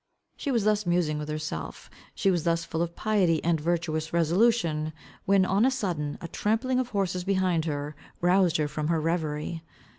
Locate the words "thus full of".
2.43-2.95